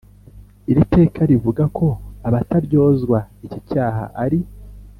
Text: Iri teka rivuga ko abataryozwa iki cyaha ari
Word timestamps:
Iri 0.71 0.83
teka 0.93 1.19
rivuga 1.31 1.63
ko 1.77 1.87
abataryozwa 2.27 3.17
iki 3.45 3.59
cyaha 3.69 4.03
ari 4.23 4.39